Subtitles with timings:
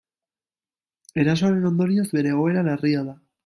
[1.25, 3.19] Erasoaren ondorioz, bere egoera larria da.